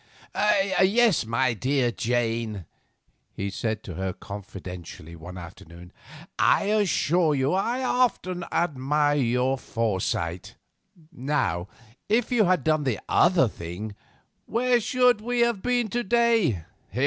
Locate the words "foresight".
9.59-10.55